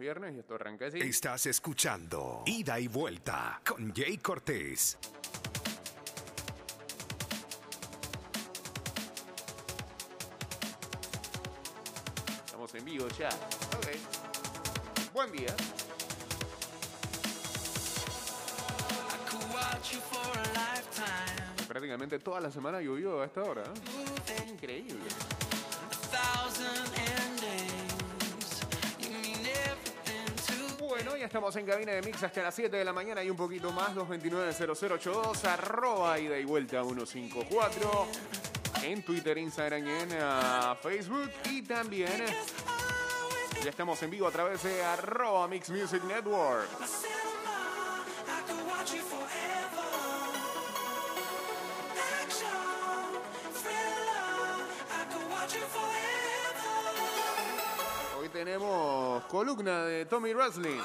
[0.00, 0.98] viernes y esto arranca así.
[0.98, 4.98] Estás escuchando Ida y Vuelta con Jay Cortés.
[12.46, 13.28] Estamos en vivo ya.
[13.28, 15.12] Ok.
[15.12, 15.54] Buen día.
[21.68, 23.62] Prácticamente toda la semana llovió a esta hora.
[23.62, 24.46] ¿eh?
[24.48, 25.08] Increíble.
[31.10, 33.36] Bueno, ya estamos en cabina de Mix hasta las 7 de la mañana y un
[33.36, 38.06] poquito más, 229-0082, arroba ida y vuelta 154,
[38.84, 42.12] en Twitter, Instagram y en ah, Facebook y también
[43.64, 46.68] ya estamos en vivo a través de arroba Mix Music Network.
[58.44, 60.80] Tenemos columna de Tommy Wrestling.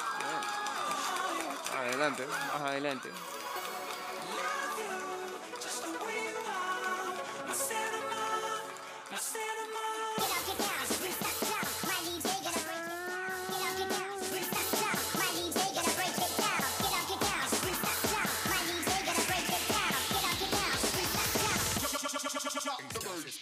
[1.73, 3.09] Adelante, más adelante.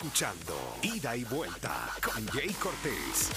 [0.04, 3.30] Escuchando Ida y Vuelta con Jay Cortés.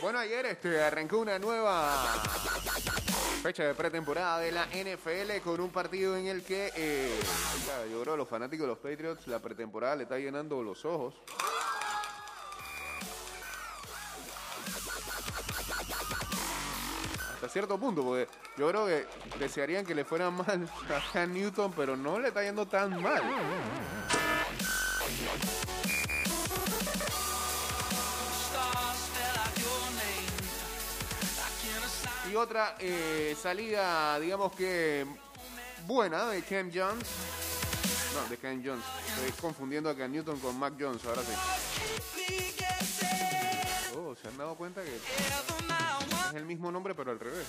[0.00, 2.22] Bueno, ayer este, arrancó una nueva
[3.44, 7.20] fecha de pretemporada de la NFL con un partido en el que, eh,
[7.92, 11.12] yo creo que los fanáticos de los Patriots, la pretemporada le está llenando los ojos.
[17.34, 19.06] Hasta cierto punto, porque yo creo que
[19.38, 20.66] desearían que le fuera mal
[21.14, 23.22] a Newton, pero no le está yendo tan mal.
[32.34, 35.06] Y otra eh, salida, digamos que
[35.86, 37.06] buena de Cam Jones.
[38.12, 38.84] No, de Cam Jones.
[39.06, 41.30] Estoy confundiendo a Cam Newton con Mac Jones, ahora sí.
[43.96, 47.46] Oh, ¿se han dado cuenta que es el mismo nombre pero al revés?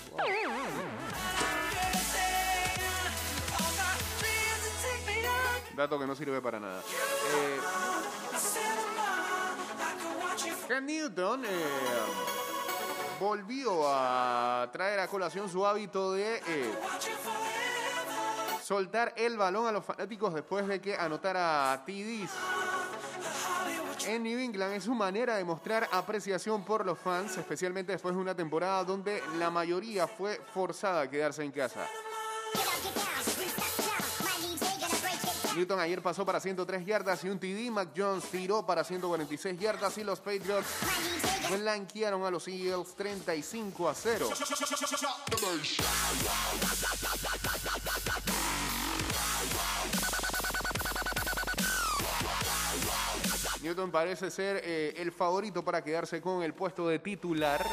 [5.75, 6.83] Dato que no sirve para nada.
[7.33, 7.59] Eh,
[10.67, 12.44] Cam Newton eh,
[13.19, 16.73] volvió a traer a colación su hábito de eh,
[18.63, 22.31] soltar el balón a los fanáticos después de que anotara TDs.
[24.07, 28.21] En New England es su manera de mostrar apreciación por los fans, especialmente después de
[28.21, 31.87] una temporada donde la mayoría fue forzada a quedarse en casa.
[35.55, 37.71] Newton ayer pasó para 103 yardas y un TD.
[37.71, 40.67] Mac Jones tiró para 146 yardas y los Patriots
[41.49, 44.29] blanquearon a los Eagles 35 a 0.
[53.61, 57.65] Newton parece ser eh, el favorito para quedarse con el puesto de titular.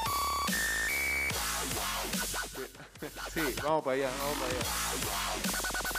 [3.34, 5.91] Sí, vamos para allá, vamos para allá.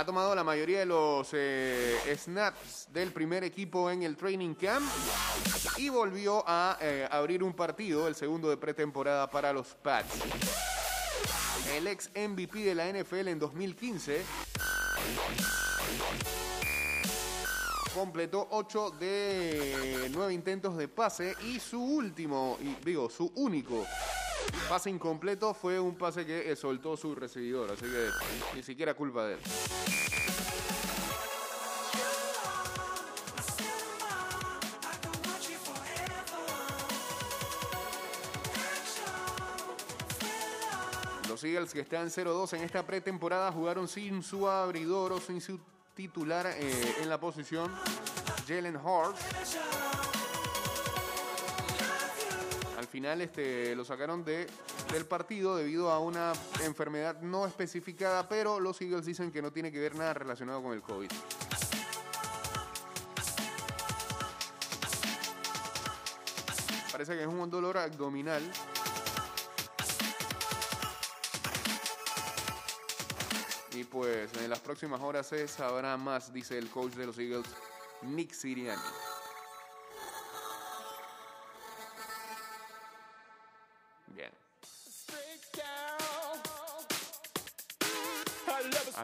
[0.00, 4.90] Ha tomado la mayoría de los eh, snaps del primer equipo en el training camp
[5.76, 10.08] y volvió a eh, abrir un partido, el segundo de pretemporada para los Pats.
[11.74, 14.22] El ex MVP de la NFL en 2015
[17.94, 23.84] completó 8 de 9 intentos de pase y su último, digo, su único
[24.68, 28.08] pase incompleto fue un pase que eh, soltó su recibidor, así que
[28.54, 29.40] ni siquiera culpa de él.
[41.28, 45.60] Los Eagles que están 0-2 en esta pretemporada jugaron sin su abridor o sin su
[45.94, 47.70] titular eh, en la posición,
[48.48, 50.09] Jalen Hart.
[52.90, 54.48] Al final este, lo sacaron de,
[54.92, 56.32] del partido debido a una
[56.64, 60.72] enfermedad no especificada, pero los Eagles dicen que no tiene que ver nada relacionado con
[60.72, 61.08] el COVID.
[66.90, 68.42] Parece que es un dolor abdominal.
[73.70, 77.46] Y pues en las próximas horas se sabrá más, dice el coach de los Eagles,
[78.02, 78.82] Nick Sirianni.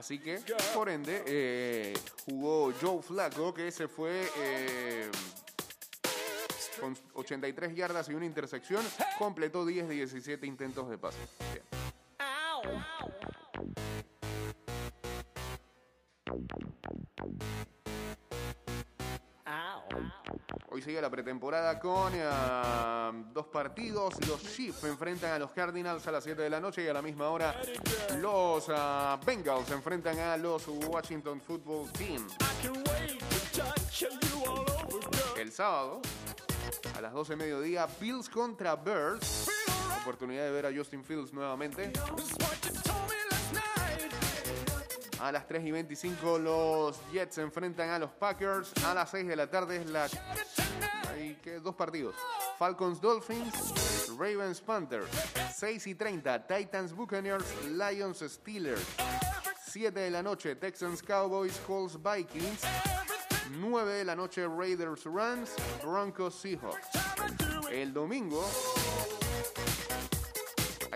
[0.06, 0.38] Así que,
[0.72, 1.92] por ende, eh,
[2.26, 5.10] jugó Joe Flacco, que se fue eh,
[6.80, 8.84] con 83 yardas y una intersección,
[9.18, 11.18] completó 10 de 17 intentos de pase.
[11.52, 11.75] Bien.
[20.76, 24.14] Hoy sigue la pretemporada con eh, dos partidos.
[24.28, 27.00] Los Chiefs enfrentan a los Cardinals a las 7 de la noche y a la
[27.00, 27.56] misma hora
[28.20, 32.28] los ah, Bengals enfrentan a los Washington Football Team.
[35.38, 36.02] El sábado,
[36.94, 39.48] a las 12 de mediodía, Bills contra Bears.
[40.02, 41.90] Oportunidad de ver a Justin Fields nuevamente.
[45.20, 48.74] A las 3 y 25 los Jets enfrentan a los Packers.
[48.84, 50.06] A las 6 de la tarde es la...
[51.62, 52.14] Dos partidos.
[52.58, 55.08] Falcons Dolphins, Ravens Panthers.
[55.54, 58.84] 6 y 30 Titans Buccaneers, Lions Steelers.
[59.66, 62.60] 7 de la noche Texans Cowboys, Colts Vikings.
[63.58, 66.88] 9 de la noche Raiders Rams, Broncos Seahawks.
[67.70, 68.44] El domingo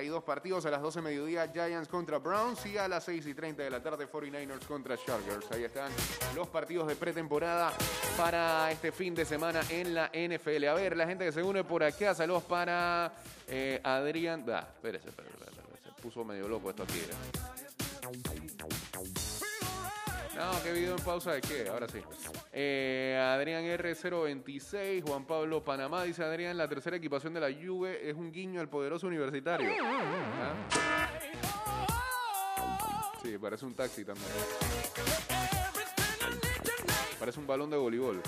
[0.00, 3.26] hay dos partidos a las 12 de mediodía, Giants contra Browns y a las 6
[3.26, 5.50] y 30 de la tarde, 49ers contra Chargers.
[5.52, 5.93] Ahí están
[6.35, 7.70] los partidos de pretemporada
[8.17, 10.64] para este fin de semana en la NFL.
[10.69, 13.12] A ver, la gente que se une por acá, saludos para
[13.47, 14.47] eh, Adrián.
[14.49, 16.99] Ah, espérese, espérese, espérese, se puso medio loco esto aquí.
[16.99, 17.11] ¿eh?
[20.35, 22.00] No, qué video en pausa de qué, ahora sí.
[22.52, 28.17] Eh, Adrián R026, Juan Pablo Panamá, dice Adrián, la tercera equipación de la Juve es
[28.17, 29.70] un guiño al poderoso universitario.
[29.81, 30.55] ¿Ah?
[33.23, 34.26] Sí, parece un taxi también.
[37.20, 38.23] Parece un balón de voleibol.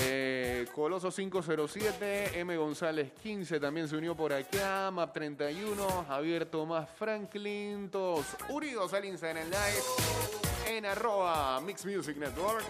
[0.00, 4.90] Eh, Coloso 507, M González 15 también se unió por acá.
[4.90, 12.64] Map 31, Javier Tomás Franklin, todos unidos al Instagram Live en arroba Mix Music Network.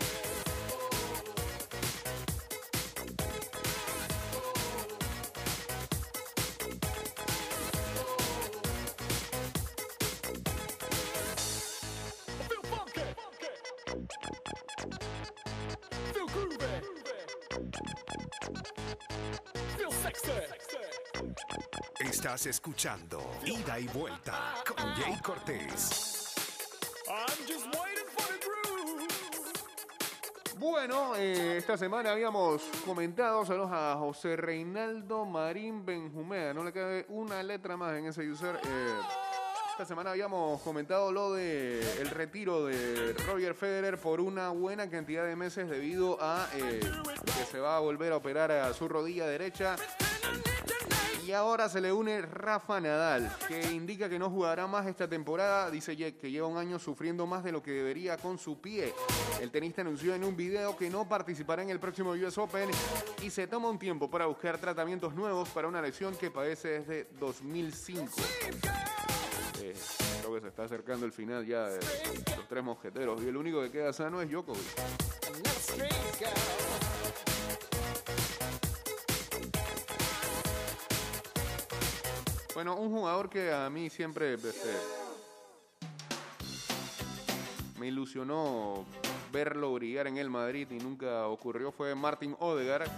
[16.12, 16.56] Feel groovy.
[19.76, 20.30] Feel sexy.
[22.00, 26.34] Estás escuchando Ida y Vuelta con Jay Cortés.
[27.08, 29.08] I'm just waiting for the groove.
[30.58, 37.06] Bueno, eh, esta semana habíamos comentado, saludos a José Reinaldo Marín Benjumea, no le cabe
[37.08, 38.56] una letra más en ese user.
[38.64, 39.00] eh,
[39.78, 45.25] esta semana habíamos comentado lo de el retiro de Roger Federer por una buena cantidad
[45.25, 46.80] de meses debido a eh,
[47.25, 49.76] que se va a volver a operar a su rodilla derecha.
[51.25, 55.70] Y ahora se le une Rafa Nadal, que indica que no jugará más esta temporada.
[55.70, 58.92] Dice que lleva un año sufriendo más de lo que debería con su pie.
[59.40, 62.69] El tenista anunció en un video que no participará en el próximo US Open
[63.22, 67.08] y se toma un tiempo para buscar tratamientos nuevos para una lesión que padece desde
[67.20, 68.10] 2005.
[69.60, 69.75] Eh,
[70.20, 71.81] creo que se está acercando el final ya de
[72.37, 74.62] los tres mosqueteros y el único que queda sano es Djokovic.
[82.55, 84.53] Bueno, un jugador que a mí siempre este,
[87.79, 88.84] me ilusionó
[89.32, 92.91] verlo brillar en el Madrid y nunca ocurrió fue Martin Odegaard.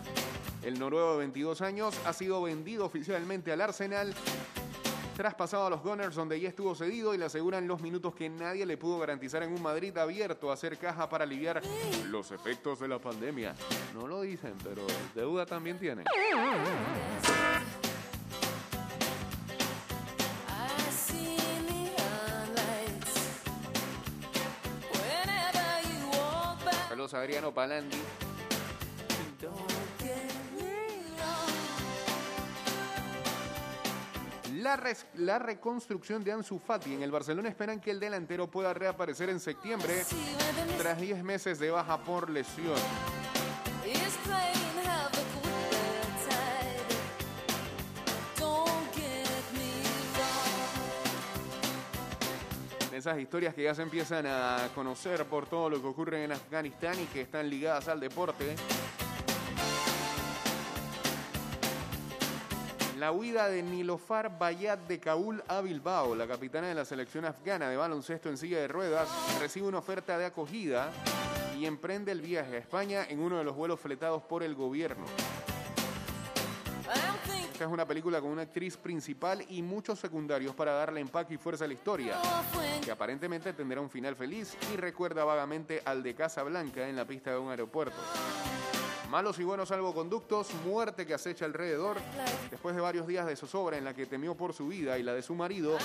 [0.62, 4.14] El noruego de 22 años ha sido vendido oficialmente al Arsenal.
[5.20, 8.64] Traspasado a los Gunners donde ya estuvo cedido y le aseguran los minutos que nadie
[8.64, 11.60] le pudo garantizar en un Madrid abierto a hacer caja para aliviar
[12.08, 13.54] los efectos de la pandemia.
[13.92, 14.80] No lo dicen, pero
[15.14, 16.04] deuda también by.
[26.88, 27.98] Saludos Adriano Palandi.
[34.70, 38.72] La, res- la reconstrucción de Ansu Fati en el Barcelona esperan que el delantero pueda
[38.72, 40.04] reaparecer en septiembre
[40.78, 42.76] tras 10 meses de baja por lesión.
[52.92, 56.98] Esas historias que ya se empiezan a conocer por todo lo que ocurre en Afganistán
[57.00, 58.56] y que están ligadas al deporte.
[63.00, 67.70] La huida de Nilofar Bayat de Kabul a Bilbao, la capitana de la selección afgana
[67.70, 69.08] de baloncesto en silla de ruedas,
[69.40, 70.92] recibe una oferta de acogida
[71.58, 75.06] y emprende el viaje a España en uno de los vuelos fletados por el gobierno.
[77.50, 81.38] Esta es una película con una actriz principal y muchos secundarios para darle empaque y
[81.38, 82.18] fuerza a la historia,
[82.84, 87.30] que aparentemente tendrá un final feliz y recuerda vagamente al de Casablanca en la pista
[87.30, 87.96] de un aeropuerto.
[89.10, 91.96] Malos y buenos salvoconductos, muerte que acecha alrededor.
[92.48, 95.12] Después de varios días de zozobra en la que temió por su vida y la
[95.12, 95.76] de su marido,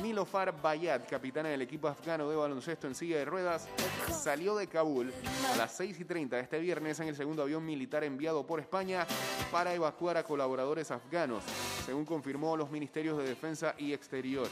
[0.00, 3.68] Nilofar Bayat, capitana del equipo afgano de baloncesto en silla de ruedas,
[4.22, 5.12] salió de Kabul
[5.52, 8.58] a las 6 y 30 de este viernes en el segundo avión militar enviado por
[8.58, 9.06] España
[9.52, 11.44] para evacuar a colaboradores afganos,
[11.84, 14.48] según confirmó los ministerios de Defensa y Exterior.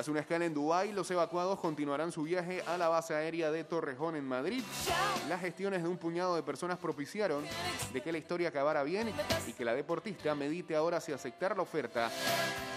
[0.00, 3.64] Tras una escala en Dubái, los evacuados continuarán su viaje a la base aérea de
[3.64, 4.64] Torrejón en Madrid.
[5.28, 7.44] Las gestiones de un puñado de personas propiciaron
[7.92, 9.12] de que la historia acabara bien
[9.46, 12.10] y que la deportista medite ahora si aceptar la oferta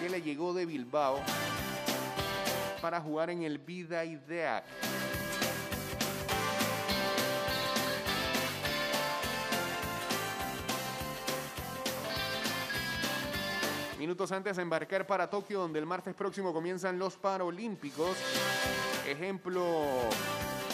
[0.02, 1.22] que le llegó de Bilbao
[2.82, 4.62] para jugar en el Vida Idea.
[14.04, 18.18] Minutos antes de embarcar para Tokio, donde el martes próximo comienzan los Paralímpicos.
[19.08, 19.86] Ejemplo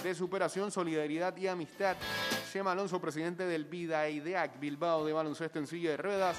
[0.02, 1.96] de superación, solidaridad y amistad.
[2.52, 6.38] Shema Alonso, presidente del Vidaideac Bilbao de baloncesto en silla de ruedas,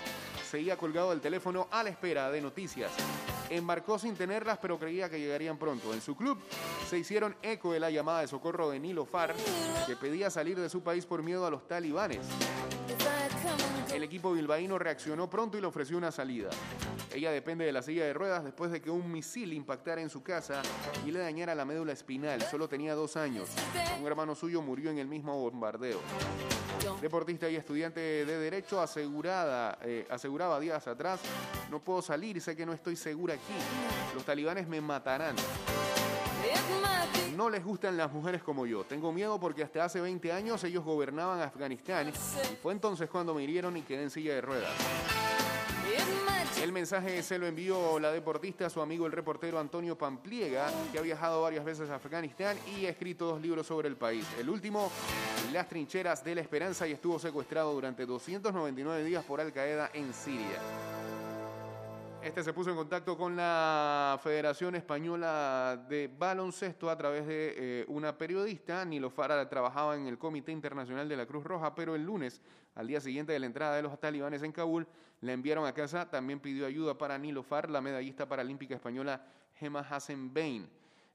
[0.50, 2.90] seguía colgado del teléfono a la espera de noticias.
[3.50, 5.94] Embarcó sin tenerlas, pero creía que llegarían pronto.
[5.94, 6.40] En su club
[6.88, 9.32] se hicieron eco de la llamada de socorro de Nilo Far,
[9.86, 12.26] que pedía salir de su país por miedo a los talibanes.
[14.00, 16.48] El equipo bilbaíno reaccionó pronto y le ofreció una salida.
[17.12, 20.22] Ella depende de la silla de ruedas después de que un misil impactara en su
[20.22, 20.62] casa
[21.06, 22.40] y le dañara la médula espinal.
[22.40, 23.50] Solo tenía dos años.
[24.00, 26.00] Un hermano suyo murió en el mismo bombardeo.
[27.02, 31.20] Deportista y estudiante de Derecho asegurada, eh, aseguraba días atrás,
[31.70, 33.52] no puedo salir, sé que no estoy segura aquí.
[34.14, 35.36] Los talibanes me matarán.
[37.40, 38.84] No les gustan las mujeres como yo.
[38.84, 43.42] Tengo miedo porque hasta hace 20 años ellos gobernaban Afganistán y fue entonces cuando me
[43.42, 44.70] hirieron y quedé en silla de ruedas.
[46.62, 50.98] El mensaje se lo envió la deportista a su amigo el reportero Antonio Pampliega, que
[50.98, 54.26] ha viajado varias veces a Afganistán y ha escrito dos libros sobre el país.
[54.38, 54.92] El último,
[55.50, 60.12] Las trincheras de la esperanza, y estuvo secuestrado durante 299 días por Al Qaeda en
[60.12, 60.58] Siria.
[62.22, 67.84] Este se puso en contacto con la Federación Española de Baloncesto a través de eh,
[67.88, 68.84] una periodista.
[68.84, 72.42] Nilo Farah trabajaba en el Comité Internacional de la Cruz Roja, pero el lunes,
[72.74, 74.86] al día siguiente de la entrada de los talibanes en Kabul,
[75.22, 76.10] la enviaron a casa.
[76.10, 79.24] También pidió ayuda para Nilo Far, la medallista paralímpica española
[79.54, 80.68] Gemma Hassen Bain.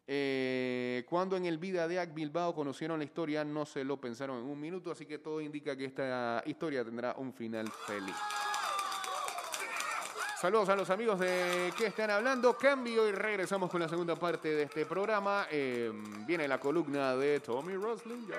[0.07, 4.39] Eh, cuando en el Vida de Ac Bilbao conocieron la historia, no se lo pensaron
[4.39, 8.15] en un minuto, así que todo indica que esta historia tendrá un final feliz.
[10.35, 12.57] Saludos a los amigos de que están hablando.
[12.57, 15.47] Cambio y regresamos con la segunda parte de este programa.
[15.49, 15.91] Eh,
[16.27, 18.27] viene la columna de Tommy Roslin.
[18.27, 18.35] Ya.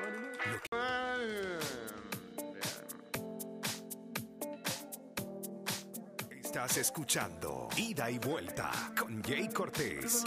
[6.45, 10.25] Estás escuchando Ida y Vuelta con Jay Cortés.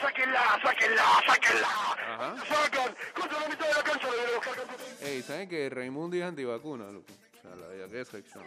[0.00, 1.68] Sáquenla, sáquenla, sáquenla.
[2.14, 2.36] Ajá.
[2.46, 4.54] Sacan, contra la mitad de la cancha la viene a buscar.
[5.02, 6.86] Ey, ¿saben que Raimundo es antivacuna?
[6.90, 7.06] loco?
[7.38, 8.44] O sea, la de qué sección.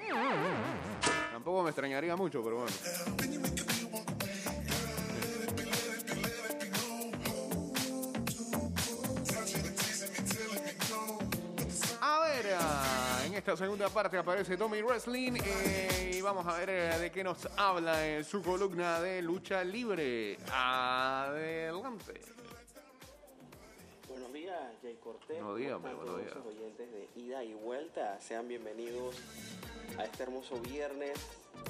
[1.38, 2.72] Tampoco me extrañaría mucho, pero bueno.
[12.01, 16.72] A ver, ah, en esta segunda parte aparece Tommy Wrestling eh, y vamos a ver
[16.72, 20.39] eh, de qué nos habla en su columna de lucha libre.
[20.51, 22.20] Adelante.
[24.38, 25.39] Días, Jay Cortés.
[25.41, 26.36] Buenos días, ¿Cómo están buenos días.
[26.36, 28.22] los oyentes de ida y vuelta.
[28.22, 29.15] Sean bienvenidos
[29.98, 31.17] a este hermoso viernes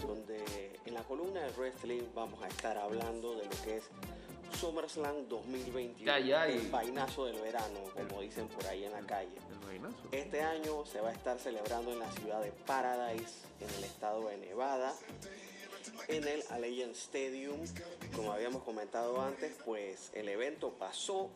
[0.05, 0.43] donde
[0.85, 3.85] en la columna de wrestling vamos a estar hablando de lo que es
[4.59, 6.11] SummerSlam 2021.
[6.11, 6.57] Ay, ay.
[6.57, 9.37] El vainazo del verano, como dicen por ahí en la calle.
[9.71, 10.19] El.
[10.19, 14.27] Este año se va a estar celebrando en la ciudad de Paradise, en el estado
[14.27, 14.93] de Nevada,
[16.09, 17.61] en el Allegiant Stadium.
[18.13, 21.29] Como habíamos comentado antes, pues el evento pasó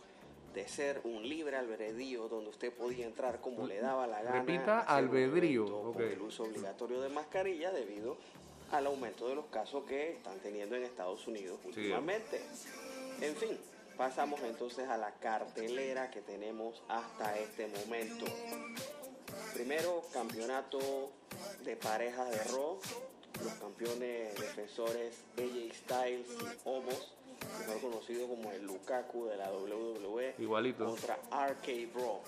[0.53, 4.39] de ser un libre albedrío donde usted podía entrar como le daba la gana.
[4.39, 5.93] Repita, albedrío.
[5.93, 8.17] Con el uso obligatorio de mascarilla debido
[8.71, 12.41] al aumento de los casos que están teniendo en Estados Unidos últimamente.
[13.21, 13.57] En fin,
[13.97, 18.25] pasamos entonces a la cartelera que tenemos hasta este momento.
[19.53, 21.11] Primero, campeonato
[21.63, 22.79] de parejas de Raw.
[23.43, 27.13] Los campeones defensores AJ Styles y Omos,
[27.59, 30.35] mejor conocido como el Lukaku de la WWE.
[30.37, 30.85] Igualito.
[30.85, 32.21] Contra RK Bro,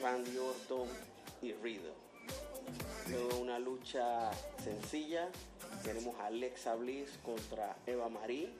[0.00, 0.88] Randy Orton
[1.42, 2.06] y Riddle.
[3.10, 4.30] Luego una lucha
[4.62, 5.28] sencilla,
[5.84, 8.50] tenemos a Alexa Bliss contra Eva Marie.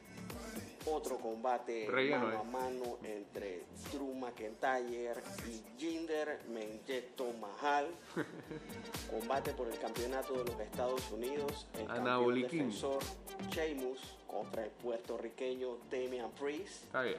[0.89, 2.39] Otro combate Relleno, mano eh.
[2.39, 7.89] a mano entre Drew McIntyre y Jinder Menjeto Mahal.
[9.11, 11.67] combate por el campeonato de los Estados Unidos.
[11.75, 12.69] El Anaboliquín.
[12.69, 13.03] defensor
[13.51, 17.19] Sheamus contra el puertorriqueño Damian Priest Está bien.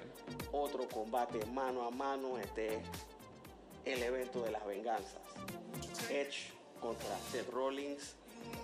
[0.51, 2.37] otro combate mano a mano.
[2.37, 2.81] Este es
[3.85, 5.21] el evento de las venganzas.
[6.09, 8.15] Edge contra Seth Rollins.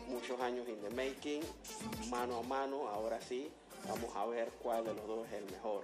[0.07, 1.41] Muchos años in the making.
[2.09, 2.88] Mano a mano.
[2.89, 3.51] Ahora sí.
[3.88, 5.83] Vamos a ver cuál de los dos es el mejor.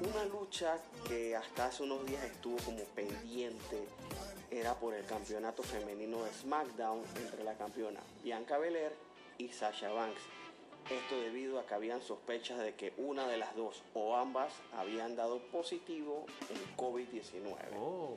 [0.00, 3.88] Una lucha que hasta hace unos días estuvo como pendiente
[4.50, 8.92] era por el campeonato femenino de SmackDown entre la campeona Bianca Belair
[9.38, 10.20] y Sasha Banks.
[10.90, 15.16] Esto debido a que habían sospechas de que una de las dos o ambas habían
[15.16, 17.56] dado positivo en COVID-19.
[17.76, 18.16] Oh.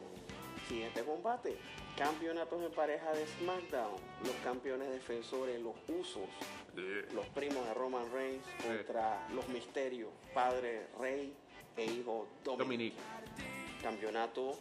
[0.68, 1.58] Siguiente combate.
[1.98, 3.96] Campeonatos en pareja de SmackDown.
[4.24, 6.30] Los campeones defensores, los usos.
[7.14, 10.12] Los primos de Roman Reigns contra los misterios.
[10.36, 11.34] Padre Rey
[11.76, 12.94] e hijo Dominic.
[12.94, 12.94] Dominic.
[13.82, 14.60] Campeonato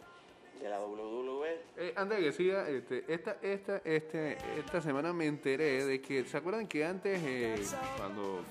[0.61, 1.61] de la WWE.
[1.77, 6.25] Eh, antes de que siga, este, esta, esta, este, esta semana me enteré de que,
[6.25, 7.55] ¿se acuerdan que antes, eh,
[7.97, 8.43] cuando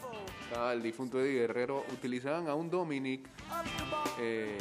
[0.45, 3.28] estaba el difunto Eddie Guerrero, utilizaban a un Dominic
[4.21, 4.59] eh,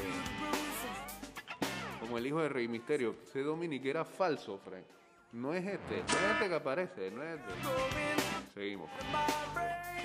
[1.99, 3.15] como el hijo de Rey Misterio?
[3.23, 4.85] Ese Dominic era falso, Frank.
[5.33, 8.53] No es este, no es este que aparece, no es este.
[8.53, 8.89] Seguimos.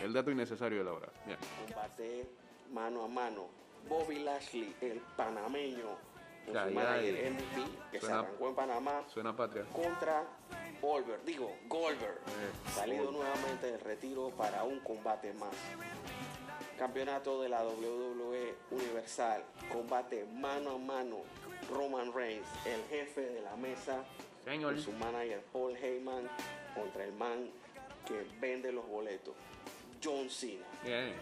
[0.03, 1.09] El dato innecesario de la hora.
[1.25, 1.39] Bien.
[1.67, 2.27] Combate
[2.73, 3.49] mano a mano.
[3.89, 5.97] Bobby Lashley, el panameño,
[6.45, 7.31] con Ya, su ya, manager ya.
[7.31, 9.65] MVP, que se arrancó en Panamá, Suena patria.
[9.73, 10.25] contra
[10.81, 15.55] Goldberg, digo, Goldberg, Eh, salido nuevamente del retiro para un combate más.
[16.79, 21.19] Campeonato de la WWE Universal, combate mano a mano,
[21.71, 24.03] Roman Reigns, el jefe de la mesa,
[24.45, 24.75] Señor.
[24.75, 26.29] con su manager Paul Heyman,
[26.75, 27.49] contra el man
[28.07, 29.35] que vende los boletos,
[30.03, 30.65] John Cena.
[30.85, 31.13] Bien.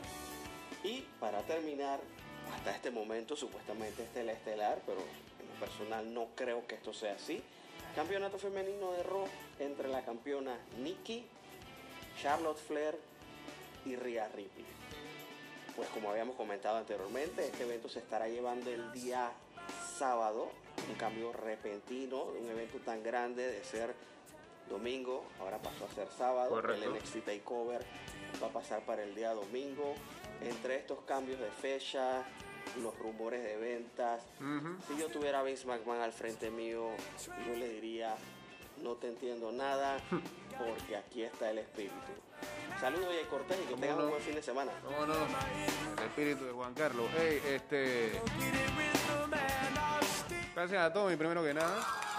[0.82, 2.00] Y para terminar,
[2.54, 6.76] hasta este momento supuestamente este es el estelar, pero en lo personal no creo que
[6.76, 7.42] esto sea así.
[7.94, 9.26] Campeonato femenino de Raw
[9.58, 11.24] entre la campeona Nikki,
[12.20, 12.98] Charlotte Flair
[13.84, 14.66] y Rhea Ripley.
[15.74, 19.30] Pues como habíamos comentado anteriormente, este evento se estará llevando el día
[19.98, 20.50] sábado,
[20.88, 23.94] un cambio repentino, un evento tan grande de ser
[24.68, 26.84] domingo, ahora pasó a ser sábado, Correcto.
[26.84, 27.84] el NXT Takeover
[28.42, 29.94] va a pasar para el día domingo.
[30.42, 32.24] Entre estos cambios de fecha,
[32.82, 34.22] los rumores de ventas,
[34.88, 36.88] si yo tuviera a Vince McMahon al frente mío,
[37.46, 38.14] yo le diría,
[38.82, 39.98] no te entiendo nada,
[40.58, 41.94] porque aquí está el espíritu.
[42.80, 44.04] Saludos, Jay Cortés, y que ¿Cómo tengan no?
[44.04, 44.72] un buen fin de semana.
[44.82, 45.14] ¿Cómo no?
[45.14, 47.06] El espíritu de Juan Carlos.
[47.18, 48.12] Hey, este.
[50.54, 52.09] Gracias a Tommy, primero que nada.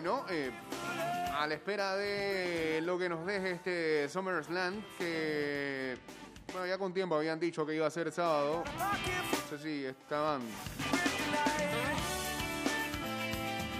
[0.00, 0.52] Bueno, eh,
[1.36, 5.96] a la espera de lo que nos deje este SummerSlam, que
[6.52, 8.62] bueno, ya con tiempo habían dicho que iba a ser sábado.
[8.64, 10.42] No sé si estaban.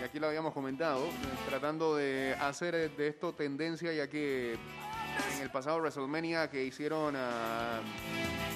[0.00, 1.10] Y aquí lo habíamos comentado, eh,
[1.48, 7.78] tratando de hacer de esto tendencia, ya que en el pasado WrestleMania que hicieron a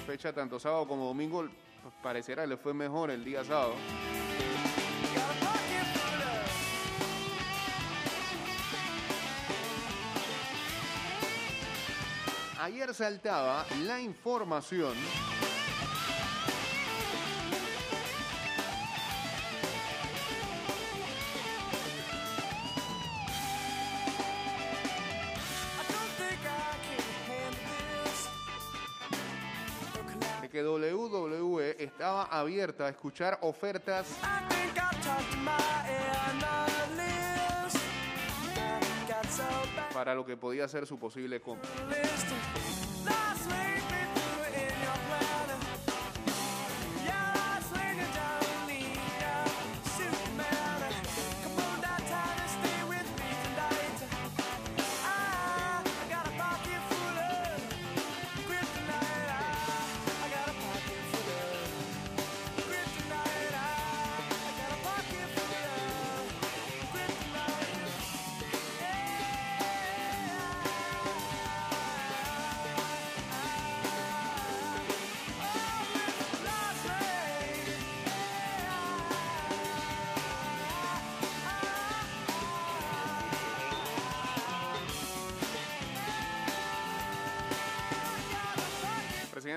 [0.05, 1.49] fecha tanto sábado como domingo,
[2.03, 3.75] pareciera que le fue mejor el día sábado.
[12.63, 14.95] Ayer saltaba la información
[30.41, 34.07] de que WWE estaba abierta a escuchar ofertas
[40.03, 41.71] para lo que podía ser su posible compra.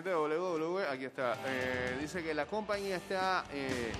[0.04, 3.46] De WWE, aquí está, eh, dice que la compañía está...
[3.52, 3.92] eh,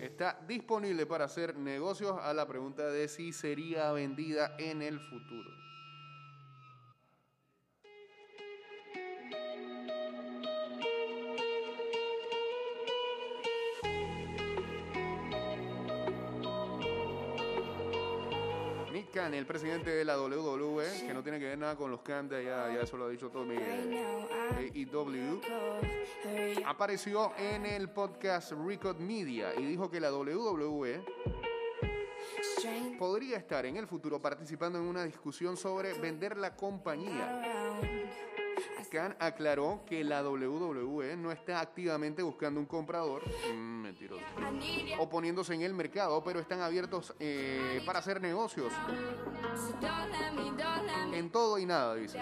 [0.00, 5.65] Está disponible para hacer negocios a la pregunta de si sería vendida en el futuro.
[19.58, 22.74] Presidente de la WWE, que no tiene que ver nada con los Khan de allá,
[22.74, 25.40] ya eso lo ha dicho todo mi AEW,
[26.66, 31.02] apareció en el podcast Record Media y dijo que la WWE
[32.98, 37.40] podría estar en el futuro participando en una discusión sobre vender la compañía.
[38.90, 43.22] Khan aclaró que la WWE no está activamente buscando un comprador,
[43.96, 44.24] mentiroso,
[44.98, 48.72] o poniéndose en el mercado, pero están abiertos eh, para hacer negocios
[51.12, 52.20] en todo y nada, dice.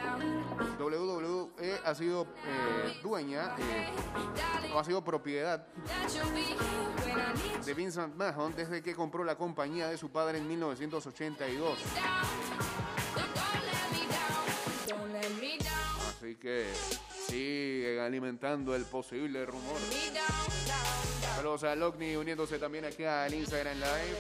[0.79, 5.67] WWE ha sido eh, dueña eh, o ha sido propiedad
[7.65, 11.79] de Vincent Mahon desde que compró la compañía de su padre en 1982.
[16.09, 16.73] Así que
[17.35, 19.77] siguen alimentando el posible rumor.
[21.37, 24.17] Saludos a Lockney uniéndose también aquí al Instagram Live.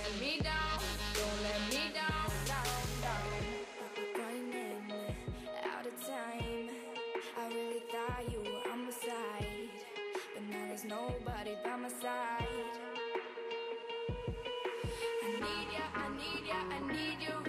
[15.24, 17.43] I need ya, I need ya, I need you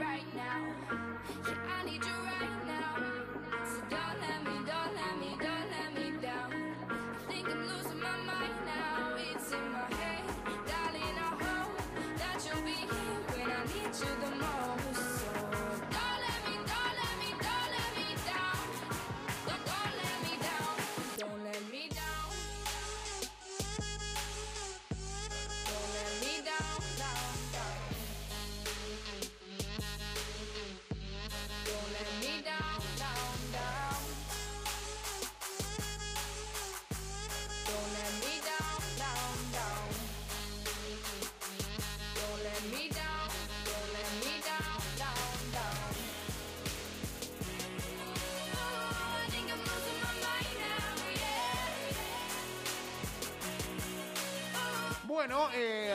[55.27, 55.91] Bueno, eh,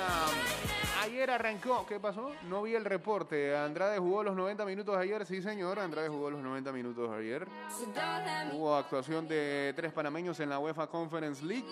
[1.02, 1.86] ayer arrancó.
[1.86, 2.32] ¿Qué pasó?
[2.48, 3.56] No vi el reporte.
[3.56, 5.24] Andrade jugó los 90 minutos ayer.
[5.24, 5.78] Sí, señor.
[5.78, 7.46] Andrade jugó los 90 minutos ayer.
[8.52, 11.64] Hubo actuación de tres panameños en la UEFA Conference League.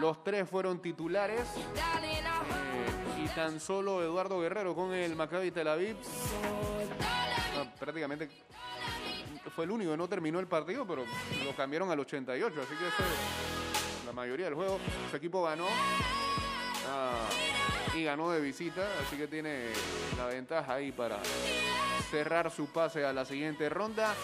[0.00, 1.42] Los tres fueron titulares.
[2.02, 5.96] Eh, y tan solo Eduardo Guerrero con el Maccabi Tel Aviv.
[7.56, 8.28] ah, prácticamente
[9.54, 11.04] fue el único no terminó el partido, pero
[11.44, 12.60] lo cambiaron al 88.
[12.60, 13.73] Así que
[14.14, 14.78] mayoría del juego.
[15.10, 15.66] Su equipo ganó.
[16.88, 17.28] ah,
[17.94, 19.68] y ganó de visita, así que tiene
[20.16, 21.18] la ventaja ahí para
[22.10, 24.14] cerrar su pase a la siguiente ronda.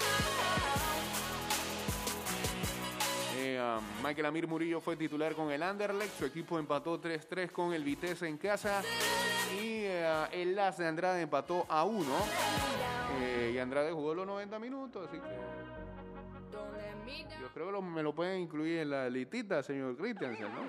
[3.37, 7.73] Eh, ah, Michael Amir Murillo fue titular con el Anderlecht, su equipo empató 3-3 con
[7.73, 8.83] el Vitesse en casa
[9.55, 12.07] y eh, el Las de Andrade empató a 1
[13.23, 16.20] Eh, y Andrade jugó los 90 minutos, así que
[17.41, 20.61] yo creo que lo- me lo pueden incluir en la litita, señor Christensen, ¿no?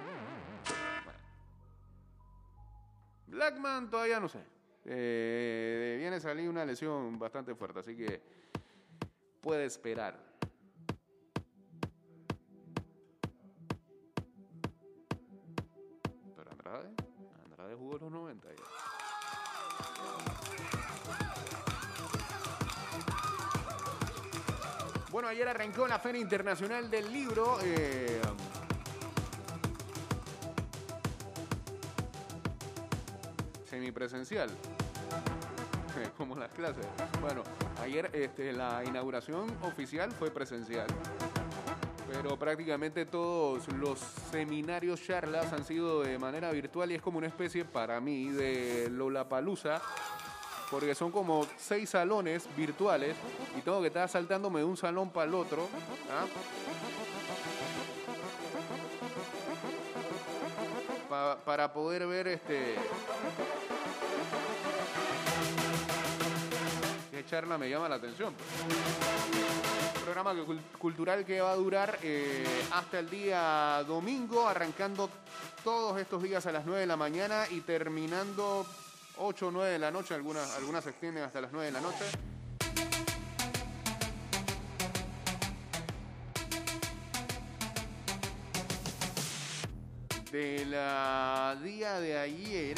[3.28, 4.40] Blackman todavía no sé.
[4.86, 8.22] Eh, viene a salir una lesión bastante fuerte, así que
[9.42, 10.20] puede esperar.
[16.36, 16.90] Pero Andrade,
[17.46, 18.81] Andrade jugó los 90 ya.
[25.12, 27.58] Bueno, ayer arrancó la Feria Internacional del Libro.
[27.64, 28.22] eh,
[33.70, 34.50] semipresencial.
[36.18, 36.86] Como las clases.
[37.20, 37.44] Bueno,
[37.82, 40.88] ayer este, la inauguración oficial fue presencial.
[42.10, 44.00] Pero prácticamente todos los
[44.32, 48.90] seminarios, charlas han sido de manera virtual y es como una especie para mí de
[48.90, 49.82] Lollapalooza
[50.72, 53.16] porque son como seis salones virtuales
[53.58, 55.68] y tengo que estar saltándome de un salón para el otro.
[56.10, 56.26] ¿ah?
[61.10, 62.76] Pa- para poder ver este.
[67.12, 68.34] Qué charla me llama la atención.
[69.96, 70.34] Un programa
[70.80, 75.10] cultural que va a durar eh, hasta el día domingo, arrancando
[75.64, 78.66] todos estos días a las 9 de la mañana y terminando
[79.24, 81.82] 8 o 9 de la noche, algunas, algunas se extienden hasta las 9 de la
[81.82, 82.06] noche.
[90.32, 92.78] De la día de ayer.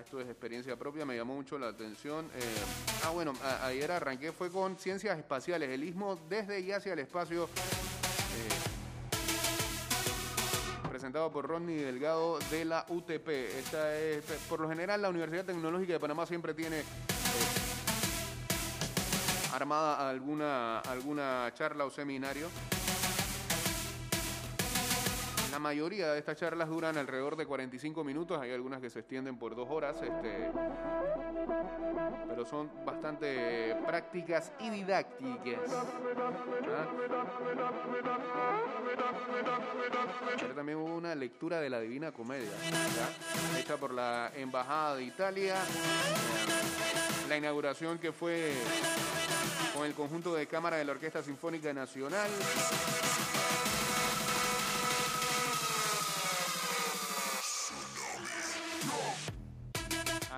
[0.00, 2.26] Esto es experiencia propia, me llamó mucho la atención.
[2.34, 2.40] Eh,
[3.04, 3.32] ah, bueno,
[3.62, 7.44] ayer arranqué, fue con ciencias espaciales, el istmo desde y hacia el espacio.
[7.44, 8.77] eh,
[11.08, 13.28] presentado por Rodney Delgado de la UTP.
[13.28, 16.84] Esta es, por lo general, la Universidad Tecnológica de Panamá siempre tiene eh,
[19.54, 22.48] armada alguna, alguna charla o seminario.
[25.58, 29.36] La mayoría de estas charlas duran alrededor de 45 minutos, hay algunas que se extienden
[29.40, 30.52] por dos horas, este,
[32.28, 35.58] pero son bastante prácticas y didácticas.
[35.74, 36.86] ¿Ah?
[40.54, 42.52] También hubo una lectura de la Divina Comedia,
[43.58, 45.56] hecha por la Embajada de Italia.
[47.28, 48.52] La inauguración que fue
[49.74, 52.30] con el conjunto de cámara de la Orquesta Sinfónica Nacional.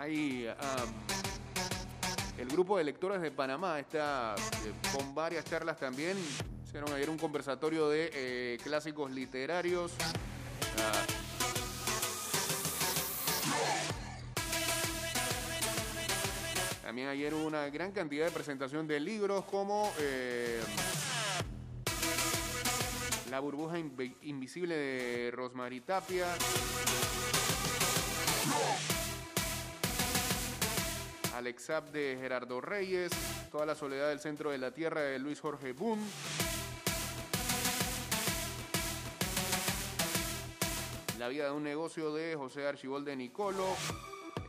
[0.00, 0.88] Ahí, am,
[2.38, 4.34] el grupo de lectores de Panamá está
[4.64, 6.16] eh, con varias charlas también.
[6.66, 9.92] Hicieron ayer un conversatorio de eh, clásicos literarios.
[10.78, 11.04] Ah,
[16.82, 20.60] También ayer hubo una gran cantidad de presentación de libros como eh,
[23.30, 26.26] La burbuja invi- invisible de Rosmarie Tapia.
[31.40, 33.10] Alexab de Gerardo Reyes,
[33.50, 36.02] Toda la soledad del centro de la tierra de Luis Jorge Boone.
[41.18, 43.64] La vida de un negocio de José Archibald de Nicolo.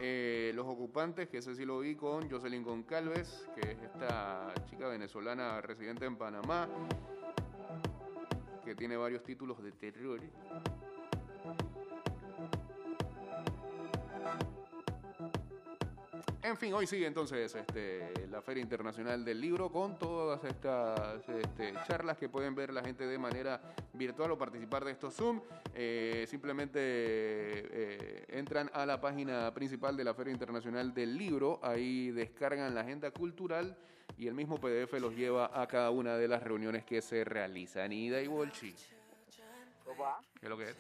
[0.01, 4.89] Eh, los ocupantes, que ese sí lo vi con Jocelyn Goncalves, que es esta chica
[4.89, 6.67] venezolana residente en Panamá,
[8.65, 10.19] que tiene varios títulos de terror.
[16.51, 21.73] En fin, hoy sigue entonces este, la Feria Internacional del Libro con todas estas este,
[21.87, 23.61] charlas que pueden ver la gente de manera
[23.93, 25.41] virtual o participar de estos Zoom.
[25.73, 32.11] Eh, simplemente eh, entran a la página principal de la Feria Internacional del Libro, ahí
[32.11, 33.77] descargan la agenda cultural
[34.17, 37.93] y el mismo PDF los lleva a cada una de las reuniones que se realizan.
[37.93, 40.77] Ida y Bolchi, ¿qué es lo que es?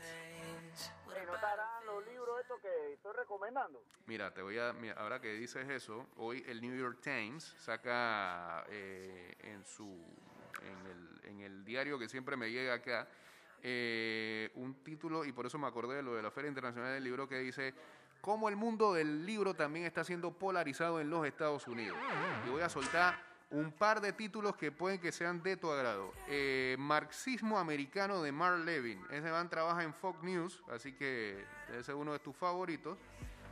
[2.07, 3.83] ¿Y no estarán los libros que estoy recomendando?
[4.07, 4.73] Mira, te voy a.
[4.73, 9.85] mira, ahora que dices eso, hoy el New York Times saca eh, en su.
[10.61, 13.07] En el, en el diario que siempre me llega acá.
[13.63, 17.03] eh, un título, y por eso me acordé de lo de la Feria Internacional del
[17.03, 17.73] Libro, que dice.
[18.21, 21.97] Cómo el mundo del libro también está siendo polarizado en los Estados Unidos.
[22.45, 26.13] Y voy a soltar un par de títulos que pueden que sean de tu agrado.
[26.27, 29.01] Eh, Marxismo americano de Mark Levin.
[29.11, 32.97] Ese man trabaja en Fox News, así que debe ser uno de tus favoritos.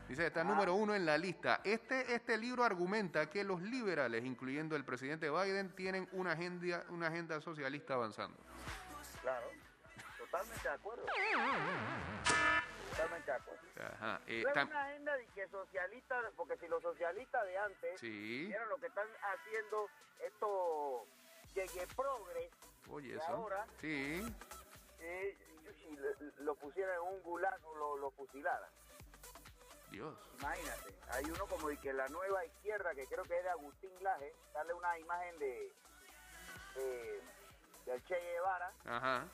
[0.08, 1.62] Dice, está número uno en la lista.
[1.64, 7.08] Este, este libro argumenta que los liberales, incluyendo el presidente Biden, tienen una agenda, una
[7.08, 8.38] agenda socialista avanzando.
[9.22, 9.48] Claro,
[10.18, 11.06] totalmente de acuerdo.
[13.00, 13.62] Totalmente de acuerdo.
[13.96, 14.22] Ajá.
[14.28, 18.46] eh, una agenda de que socialista, porque si los socialistas de antes sí.
[18.48, 19.88] vieron lo que están haciendo
[20.20, 21.08] estos
[21.54, 22.52] llegue progres,
[22.90, 23.28] Oye, de eso.
[23.28, 24.22] ahora- Sí.
[25.00, 25.38] eh,
[25.82, 26.10] si lo,
[26.44, 28.70] lo pusieran en un gulag o lo, lo fusilaran.
[29.92, 30.16] Dios.
[30.40, 33.92] Imagínate, hay uno como de que la nueva izquierda, que creo que es de Agustín
[34.04, 35.72] Laje, darle una imagen de,
[36.76, 37.22] de
[37.86, 39.26] del Che Guevara, Ajá.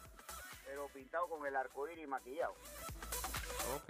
[0.66, 2.56] pero pintado con el arco iris maquillado,
[3.74, 3.90] Ok.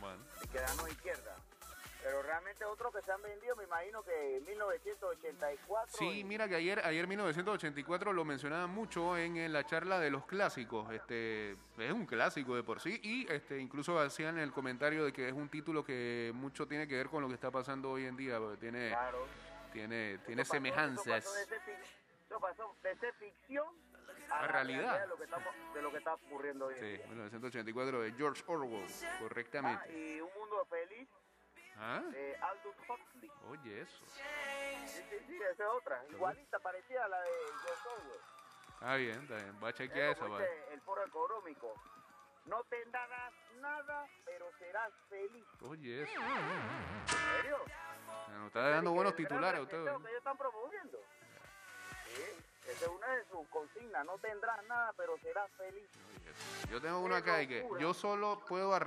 [0.00, 0.22] Bueno.
[0.42, 1.36] y que la nueva izquierda.
[2.02, 5.96] Pero realmente otros que se han vendido, me imagino que en 1984.
[5.96, 10.10] Sí, y- mira que ayer, ayer 1984 lo mencionaban mucho en, en la charla de
[10.10, 10.92] los clásicos.
[10.92, 15.28] Este es un clásico de por sí y este incluso hacían el comentario de que
[15.28, 18.16] es un título que mucho tiene que ver con lo que está pasando hoy en
[18.16, 19.24] día, porque tiene Claro.
[19.72, 21.06] tiene tiene Eso pasó- semejanzas.
[21.24, 21.80] Eso pasó, de ser,
[22.26, 23.66] eso pasó de ser ficción
[24.38, 25.00] a, la realidad.
[25.00, 27.06] de lo, que estamos, de lo que está ocurriendo hoy en Sí, día.
[27.08, 29.92] 1984 de George Orwell, Ah, correctamente.
[29.92, 31.08] y Un Mundo Feliz
[31.78, 32.02] ¿Ah?
[32.10, 33.30] de Aldous Huxley.
[33.48, 34.04] Oye, eso.
[34.06, 34.22] Sí,
[34.86, 36.04] sí, sí, esa es otra.
[36.10, 37.30] Igualita, parecida a la de
[37.64, 38.20] George Orwell.
[38.74, 39.58] Está bien, está bien.
[39.62, 40.40] Va a chequear Es esa, como va.
[40.40, 41.74] dice el foro económico.
[42.46, 45.44] No tendrás nada, pero serás feliz.
[45.62, 46.20] Oye, eso.
[46.20, 47.58] ¿En serio?
[48.28, 49.76] Nos está dando buenos titulares usted.
[49.84, 50.98] que ellos están promoviendo.
[52.06, 52.44] Sí.
[52.66, 54.04] Esa es una de sus consignas.
[54.06, 55.88] No tendrás nada, pero serás feliz.
[56.70, 58.82] Yo tengo una acá que yo solo puedo arreglar